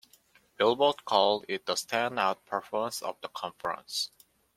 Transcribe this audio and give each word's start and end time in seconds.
"Billboard" 0.57 1.05
called 1.05 1.45
it 1.47 1.67
the 1.67 1.75
stand 1.75 2.17
out 2.17 2.43
performance 2.47 3.03
of 3.03 3.21
the 3.21 3.27
conference. 3.29 4.09